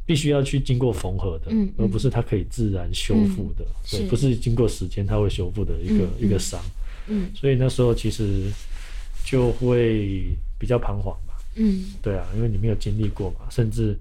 [0.05, 4.05] 必须要去经过缝合的，嗯嗯而不是它可以自然修复的，对，是。
[4.07, 6.61] 不是经过时间它会修复的一个、一个伤。
[7.07, 7.29] 嗯。
[7.33, 8.51] 所以那时候其实
[9.25, 10.25] 就会
[10.59, 11.85] 比较彷徨吧，嗯。
[12.01, 13.97] 对啊，因为你没有经历过嘛，甚至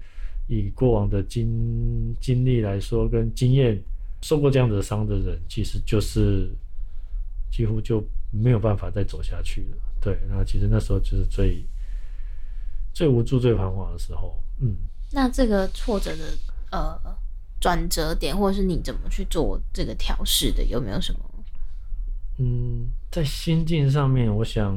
[0.47, 3.81] 以过往的经经历来说，跟经验
[4.25, 6.49] 受过这样的伤的人，其实就是
[7.51, 9.77] 几乎就没有办法再走下去了。
[10.01, 11.63] 对，那其实那时候就是最
[12.91, 14.41] 最无助、最彷徨的时候。
[14.59, 14.75] 嗯，
[15.11, 16.23] 那这个挫折的
[16.71, 16.99] 呃
[17.61, 21.19] 转折点，或者是你怎么去做这个调试的，有没有什么？
[22.39, 24.75] 嗯，在心境上面，我想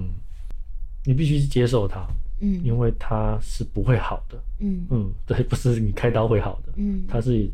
[1.07, 2.07] 你必须接受它，
[2.41, 4.39] 嗯因为它是不会好的。
[4.59, 7.51] 嗯嗯，对，不是你开刀会好的，嗯它是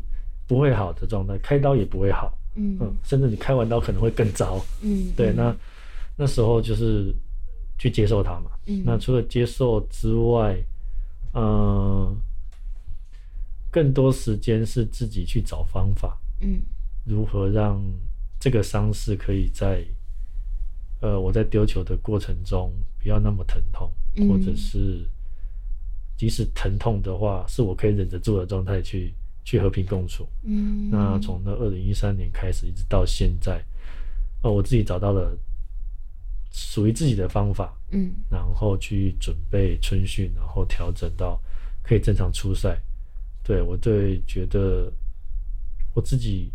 [0.47, 2.37] 不会好的状态，开刀也不会好。
[2.55, 4.63] 嗯嗯，甚至你开完刀可能会更糟。
[4.81, 5.55] 嗯对，那
[6.15, 7.13] 那时候就是
[7.77, 8.51] 去接受它嘛。
[8.67, 10.57] 嗯那除了接受之外，
[11.33, 12.15] 嗯，
[13.69, 16.61] 更多时间是自己去找方法，嗯
[17.03, 17.81] 如何让
[18.39, 19.83] 这个伤势可以在
[21.01, 22.71] 呃我在丢球的过程中
[23.03, 25.05] 不要那么疼痛，嗯或者是
[26.17, 29.13] 即使疼痛的话，是我可以忍得住的状态去
[29.45, 30.27] 去和平共处。
[30.43, 33.63] 嗯那从那二零一三年开始，一直到现在，
[34.41, 35.37] 呃，我自己找到了
[36.51, 41.39] 属于自己的方法，嗯然后去准备春训，然后调整到
[41.81, 42.77] 可以正常出赛。
[43.43, 44.91] 对我对觉得
[45.93, 46.51] 我自己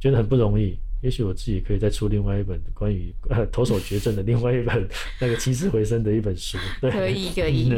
[0.00, 4.88] 觉得很不容易，也许我自己可以再出另外一本关于呃投手绝症的另外一本
[5.20, 6.56] 那个起死回生的一本书。
[6.80, 7.68] 对，可以可以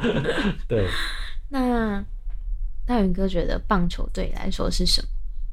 [0.66, 0.88] 对，
[1.50, 2.02] 那
[2.86, 5.08] 大云哥觉得棒球对你来说是什么？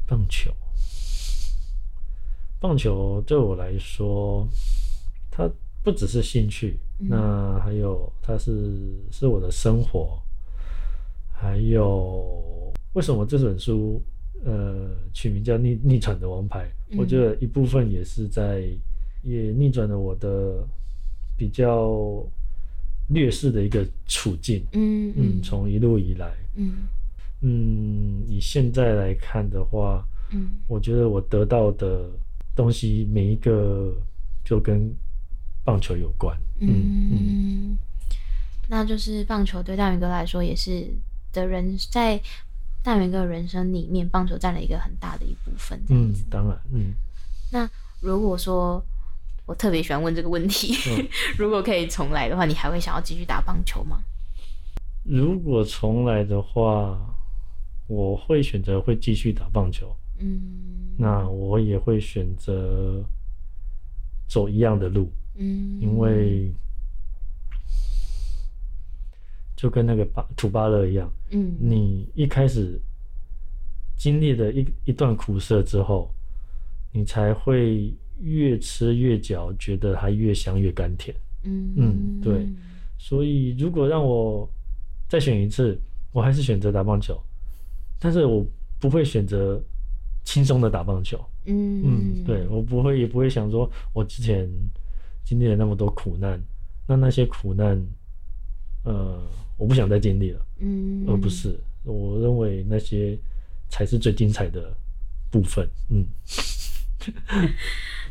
[0.07, 0.51] 棒球，
[2.59, 4.47] 棒球对我来说，
[5.29, 5.49] 它
[5.83, 8.77] 不只是兴趣，嗯那还有它是
[9.11, 10.21] 是我的生活，
[11.33, 14.01] 还有为什么这本书
[14.43, 16.69] 呃取名叫逆逆转的王牌？
[16.89, 18.67] 嗯我觉得一部分也是在
[19.23, 20.67] 也逆转了我的
[21.37, 22.21] 比较
[23.07, 24.65] 劣势的一个处境。
[24.73, 26.73] 嗯嗯，从一路以来，嗯
[27.41, 32.09] 嗯，以现在来看的话，嗯我觉得我得到的
[32.55, 33.93] 东西每一个
[34.43, 34.93] 就跟
[35.63, 36.37] 棒球有关。
[36.59, 37.77] 嗯嗯嗯，
[38.69, 40.87] 那就是棒球对大元哥来说也是
[41.33, 42.21] 的人在
[42.83, 45.79] 大元哥的人生里面，棒球占了一个很大的一部分。
[45.89, 46.93] 嗯子，，当然，嗯，
[47.51, 48.83] 那如果说
[49.45, 53.99] 我特别喜欢问这个问题，嗯 如果可以重来的话，你还会想要继续打棒球吗？
[55.03, 56.97] 如果重来的话，
[57.91, 59.93] 我会选择会继续打棒球。
[60.17, 60.39] 嗯，
[60.97, 63.03] 那我也会选择
[64.29, 66.49] 走一样的路，嗯，因为
[69.57, 71.53] 就跟那个巴土巴勒一样，嗯。
[71.59, 72.79] 你一开始
[73.97, 76.09] 经历了一一段苦涩之后，
[76.93, 81.13] 你才会越吃越嚼，觉得它越香越甘甜。
[81.43, 81.73] 嗯。
[81.75, 82.47] 嗯对。
[82.97, 84.47] 所以如果让我
[85.09, 85.77] 再选一次，
[86.13, 87.19] 我还是选择打棒球，
[88.01, 88.43] 但是我
[88.79, 89.63] 不会选择
[90.25, 91.17] 轻松的打棒球。
[91.45, 91.83] 嗯。
[91.85, 94.49] 嗯，对我不会也不会想说，我之前
[95.23, 96.41] 经历了那么多苦难，
[96.87, 97.79] 那那些苦难
[98.83, 99.21] 呃，
[99.57, 103.17] 我不想再经历了，嗯，而不是我认为那些
[103.69, 104.75] 才是最精彩的
[105.29, 105.69] 部分。
[105.89, 106.05] 嗯，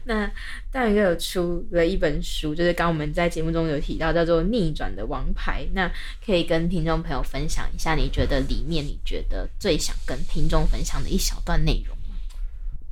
[0.04, 0.30] 那
[0.70, 5.64] 大宇哥有出了一本书，就是刚我们在节目中有提到，叫做《逆转的王牌》。
[5.72, 5.90] 那
[6.24, 12.16] 可以跟听众朋友分享一下，你觉得里面你觉得最想跟听众分享的一小段内容吗？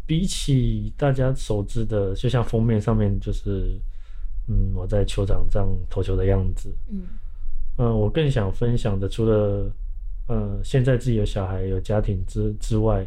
[0.07, 3.79] 比起大家熟知的，就像封面上面就是，
[4.49, 7.03] 嗯，我在球场上投球的样子，嗯
[7.77, 9.71] 嗯，我更想分享的，除了
[10.29, 13.07] 呃现在自己有小孩有家庭之之外，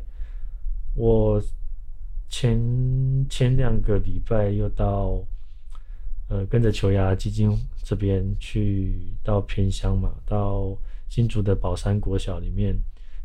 [0.96, 1.42] 我
[2.32, 2.58] 前
[3.30, 5.22] 前两个礼拜又到
[6.30, 7.52] 呃跟着球牙基金
[7.84, 10.76] 这边去到偏乡嘛，到
[11.10, 12.74] 新竹的宝山国小里面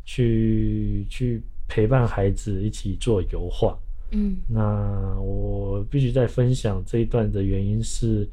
[0.03, 3.75] 去去陪伴孩子一起做油画。
[4.11, 8.25] 嗯那我必须在分享这一段的原因是，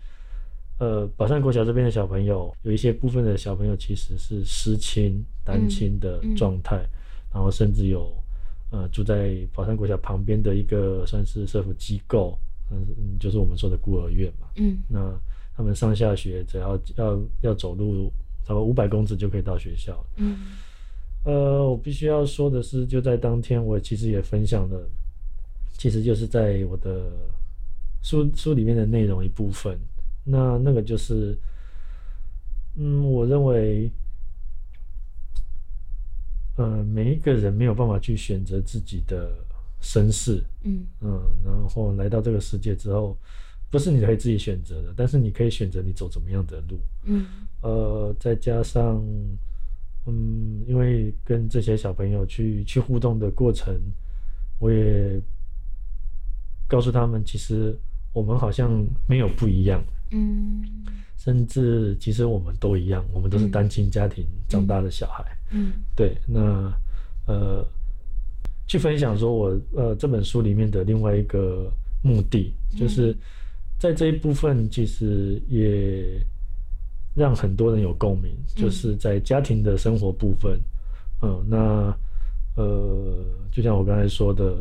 [0.78, 6.84] 呃，宝山国小这边的小朋友，有一些部分的小朋友其实是失亲、单亲的嗯状态，
[7.32, 8.12] 然后甚至有
[8.74, 12.37] 呃住在宝山国小旁边的一个算是社福机构，
[12.72, 14.48] 嗯，嗯就是我们说的孤儿院嘛。
[14.56, 14.98] 嗯那
[15.56, 18.10] 他们上下学只要要要走路，
[18.44, 20.04] 差不多五百公尺就可以到学校。
[20.16, 20.37] 嗯
[21.24, 24.78] 呃，我必须要说的是，就在当天，我其实也分享了，
[25.72, 27.12] 其实就是在我的
[28.02, 29.78] 书书里面的内容一部分。
[30.24, 31.34] 那那个就是，
[32.76, 33.90] 嗯，我认为，
[36.56, 39.34] 呃，每一个人没有办法去选择自己的
[39.80, 43.16] 身世，嗯嗯，然后来到这个世界之后，
[43.70, 46.78] 不是你可以自己选择的，但是你可以选择你走怎么样的路。
[47.04, 47.26] 嗯
[47.60, 49.02] 呃，再加上，
[50.06, 53.74] 嗯，因为跟这些小朋友去去互动的过程，
[54.60, 55.20] 我也
[56.68, 57.76] 告诉他们，其实
[58.12, 60.62] 我们好像没有不一样，嗯
[61.16, 65.24] 甚至其实我们都一样，我们都是嗯单亲家庭长大的小孩。
[65.24, 65.43] 嗯
[65.94, 66.72] 对，那
[67.26, 67.66] 呃，
[68.66, 71.70] 去分享说我呃这本书里面的另外一个
[72.02, 73.16] 目的，就是
[73.78, 76.20] 在这一部分其实也
[77.14, 80.58] 让很多人有共鸣，就是在家庭的生活部分，
[81.22, 81.96] 嗯，那
[82.56, 84.56] 呃，就像我刚才说的，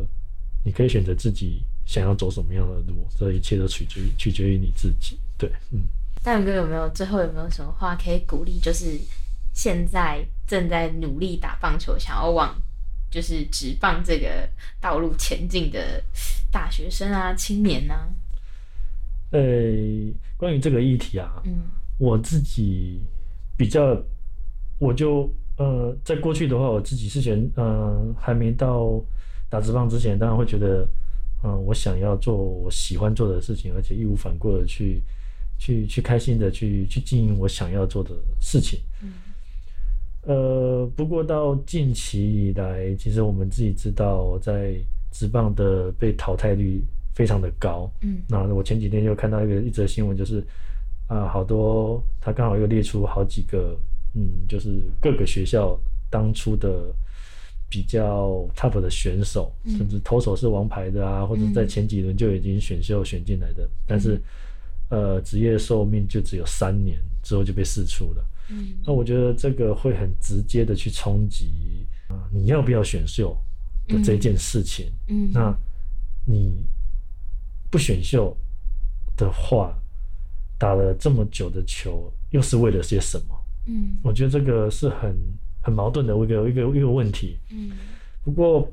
[0.64, 5.18] 你可以选择自己想要走什么样的路，这一切都取决于取决于你自己。
[5.36, 5.80] 对，嗯。
[6.22, 8.58] 大勇哥有没有最后有没有什么话可以鼓励？
[8.58, 8.98] 就是
[9.52, 12.54] 现在正在努力打棒球，想要往
[13.10, 14.48] 就是职棒这个
[14.80, 16.02] 道路前进的
[16.50, 18.08] 大学生啊、青年啊，
[19.30, 19.40] 呃，
[20.36, 21.62] 关于这个议题啊，嗯。
[21.96, 23.00] 我自己
[23.56, 23.96] 比较，
[24.80, 29.00] 我就呃，在过去的话，我自己之前呃，还没到
[29.48, 30.84] 打职棒之前，当然会觉得，
[31.44, 35.00] 嗯、我想要做我喜欢做的事情，而且义无反顾的去
[35.56, 38.80] 去去开心的去去经营我想要做的事情。
[39.00, 39.12] 嗯
[40.26, 44.74] 呃，不过到近期以来，其实我们自己知道，在
[45.12, 46.82] 职棒的被淘汰率
[47.14, 47.90] 非常的高。
[48.00, 48.22] 嗯。
[48.28, 50.42] 那我前几天又看到一个一则新闻，就是
[51.08, 53.76] 啊，好多他刚好又列出好几个，
[54.14, 55.78] 嗯，就是各个学校
[56.10, 56.92] 当初的
[57.68, 59.76] 比较 top 的选手，嗯。
[59.76, 64.18] 甚至投手是王牌的啊，或者在前几轮就已经选秀选进来的，但是
[64.88, 68.24] 呃，职业寿命就只有三年，之后就被释出了。
[68.50, 73.36] 嗯那我觉得这个会很直接的去冲击啊，你要不要选秀
[73.88, 74.92] 的这件事情。
[75.08, 75.52] 嗯那
[76.26, 76.64] 你
[77.70, 78.36] 不选秀
[79.16, 79.76] 的话，
[80.58, 83.34] 打了这么久的球，又是为了些什么？
[83.66, 85.16] 嗯我觉得这个是很
[85.62, 87.38] 很矛盾的一个一个一个问题。
[87.50, 87.72] 嗯
[88.22, 88.66] 不过，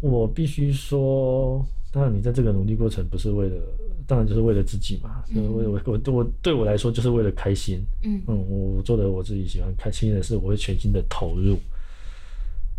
[0.00, 3.56] 我必须说，当然你在这个努力过程不是为了，
[4.10, 5.22] 当然就是为了自己嘛。
[5.32, 7.80] 嗯为我我我对我来说就是为了开心。
[8.02, 11.56] 嗯嗯，我做的我自己喜欢开心的事，我会全心的投入。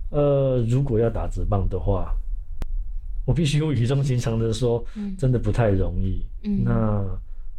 [0.09, 2.13] 呃，如果要打直棒的话，
[3.25, 6.21] 我必须语重心长的说，嗯真的不太容易。
[6.43, 6.71] 嗯那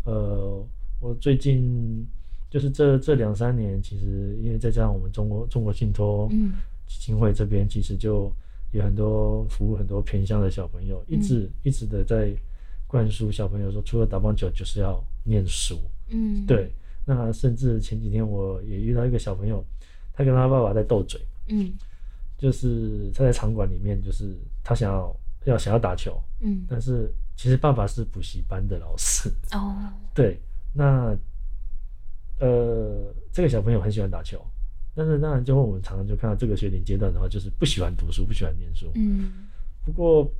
[0.04, 0.62] 呃，
[1.00, 2.06] 我最近
[2.50, 6.52] 就是这这两三年，其实因为再加上我们中国中国信托嗯
[6.86, 8.30] 基金会这边，其实就
[8.72, 12.34] 有很多服务很多偏乡的小朋友，一直、一直的在
[12.92, 15.80] 灌输小朋友说，除了打棒球就是要念书。
[16.10, 16.44] 嗯。
[16.44, 16.70] 对，
[17.06, 19.64] 那甚至前几天我也遇到一个小朋友，
[20.12, 21.18] 他跟他爸爸在斗嘴，
[21.48, 21.72] 嗯。
[22.36, 25.16] 就是他在场馆里面，就是他想要
[25.46, 26.66] 要想要打球，嗯。
[26.68, 29.74] 但是其实爸爸是补习班的老师，哦。
[30.14, 30.38] 对，
[30.74, 31.16] 那
[32.40, 34.44] 呃这个小朋友很喜欢打球，
[34.94, 38.92] 但是当然就我们常常就看到这个学龄阶段的话，就是不喜欢读书，不喜欢念书。
[38.96, 39.32] 嗯。
[39.82, 40.30] 不过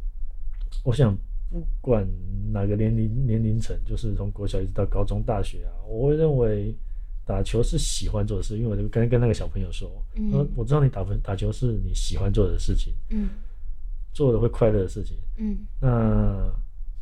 [0.84, 1.16] 我想
[1.52, 2.08] 不管
[2.50, 6.74] 哪个年龄年龄层，就是从国小一直到高中、大学啊，我会认为
[7.26, 13.28] 打球是喜欢做的事，因为我就跟跟那个小朋友说，嗯呃，我知道你打分打球是你喜欢做的事情，嗯
[14.14, 15.18] 做的会快乐的事情。
[15.36, 16.50] 嗯那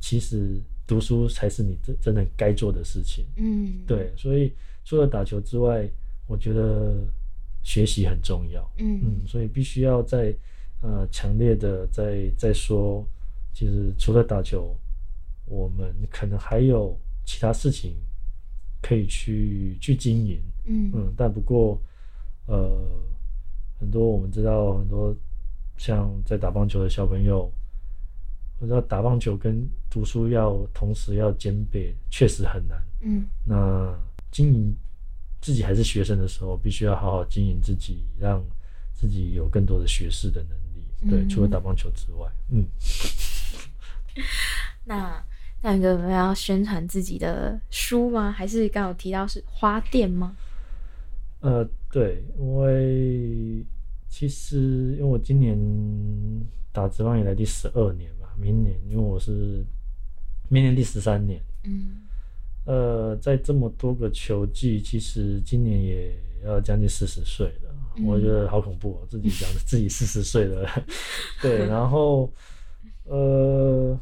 [0.00, 3.24] 其实读书才是你真真的该做的事情。
[3.36, 4.52] 嗯，对，所以
[4.84, 5.88] 除了打球之外，
[6.26, 6.94] 我觉得
[7.62, 8.68] 学习很重要。
[8.78, 10.34] 嗯嗯，所以必须要在
[10.82, 13.06] 呃强烈的在在说，
[13.52, 14.76] 其实除了打球，
[15.46, 17.96] 我们可能还有其他事情
[18.80, 20.40] 可以去去经营。
[20.64, 21.80] 嗯嗯，但不过
[22.46, 22.80] 呃，
[23.78, 25.14] 很多我们知道很多
[25.76, 27.50] 像在打棒球的小朋友，
[28.58, 32.80] 我知道打棒球跟读书要同时要兼备，确实很难。
[33.02, 33.98] 嗯那
[34.30, 34.76] 经营
[35.40, 38.44] 自己还是学生的时候，必须要好好经营自己，让
[38.92, 41.10] 自己有更多的学识的能力。
[41.10, 42.66] 对，嗯除了打棒球之外，嗯，
[44.84, 45.22] 那
[45.60, 48.32] 大元哥，我们要宣传自己的书吗？
[48.32, 50.36] 还是刚刚有提到是花店吗？
[51.40, 53.64] 呃，对，因为
[54.08, 55.58] 其实因为我今年
[56.72, 59.64] 打职棒以来第十二年嘛，明年因为我是
[60.48, 62.02] 明年第十三年，嗯
[62.66, 70.68] 呃，在这么多个球季，其实今年也要将近四十岁了，嗯我觉得好恐怖哦，自己讲自己四十岁了，
[71.40, 72.30] 对，然后
[73.10, 73.98] 呃，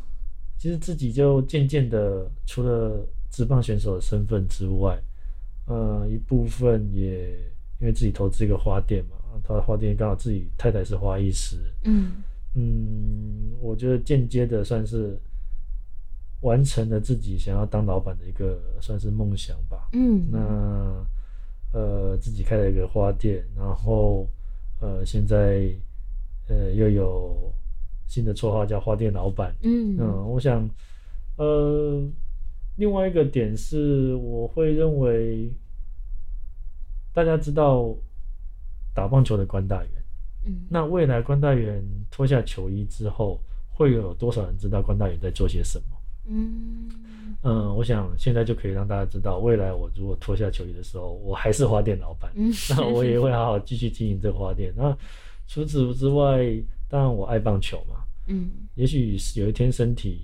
[0.58, 5.00] 其实自己就渐渐的，除了职棒选手的身份之外，
[5.66, 7.30] 呃，一部分也
[7.80, 12.22] 因为自己投资一个花店嘛，他的花店刚好自己太太是花艺师，嗯。
[12.54, 15.16] 嗯，我觉得间接的算是
[16.40, 19.88] 完成了自己想要当老板的一个算是梦想吧。
[19.92, 21.06] 嗯，那
[21.72, 24.26] 呃，自己开了一个花店，然后
[24.80, 25.70] 呃，现在
[26.48, 27.52] 呃又有
[28.08, 29.54] 新的绰号叫花店老板。
[29.62, 30.68] 嗯嗯，我想
[31.36, 32.02] 呃，
[32.76, 35.52] 另外一个点是，我会认为
[37.12, 37.94] 大家知道
[38.92, 39.92] 打棒球的关大元。
[40.46, 43.38] 嗯那未来关大元脱下球衣之后，
[43.70, 45.84] 会有多少人知道关大元在做些什么？
[46.30, 46.88] 嗯
[47.42, 54.72] 嗯，我想现在就可以让大家知道，未来我如果脱下球衣的时候，我还是花店老板，嗯那我也会好好继续经营这个花店。
[54.76, 54.96] 那
[55.46, 56.44] 除此之外，
[56.88, 58.50] 当然我爱棒球嘛，嗯。
[58.74, 60.22] 也许是有一天身体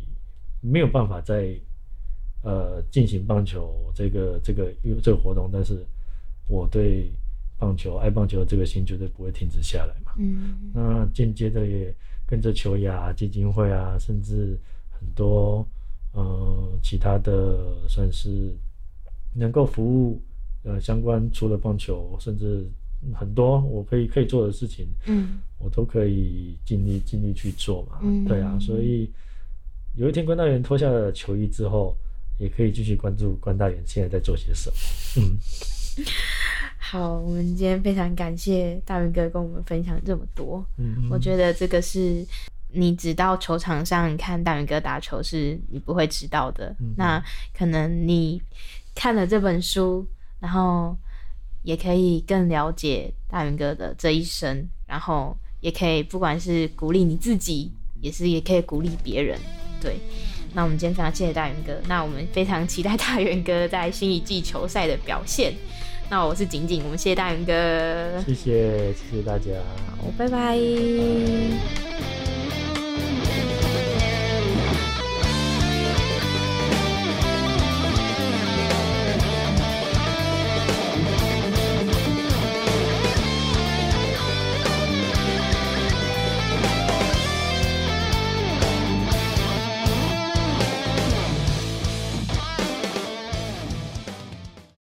[0.61, 1.55] 没有办法再
[2.43, 5.85] 呃进行棒球这个这个这个活动，但是
[6.49, 7.11] 我对
[7.59, 10.13] 棒球爱棒球的这个心绝对不会停止下来嘛。
[10.19, 10.71] 嗯。
[10.73, 11.95] 那间接的也
[12.27, 14.59] 跟着球雅基金会啊，甚至
[14.91, 15.67] 很多
[16.13, 18.55] 呃其他的算是
[19.35, 20.23] 能够服务
[20.63, 22.67] 呃相关除了棒球，甚至
[23.13, 27.99] 很多我可以可以做的事情，嗯我都可以尽力尽力去做嘛。
[28.03, 29.11] 嗯对啊，所以
[29.97, 31.97] 有一天关大元脱下了球衣之后，
[32.39, 34.77] 也可以继续关注关大元现在在做些什么。
[35.17, 35.39] 嗯，
[36.79, 40.65] 好，我们今天非常感谢大元哥跟我们分享这么多。
[40.79, 42.27] 嗯我觉得这个是
[42.73, 46.75] 你只到球场上看大元哥打球是你不会知道的。
[46.81, 47.23] 嗯那
[47.57, 48.43] 可能你
[48.95, 50.07] 看了这本书，
[50.41, 50.97] 然后
[51.65, 59.37] 也可以更了解大元哥的这一生，然后也可以不管是鼓励你自己，也是也可以鼓励别人。
[59.81, 59.97] 对，
[60.53, 65.53] 那我们今天非常谢谢大元哥，那我们非常期待大元哥在新一季球赛的表现。
[66.11, 69.51] 那我是景景，我们谢谢大元哥，谢谢谢谢大家。
[69.99, 72.24] 好，拜拜。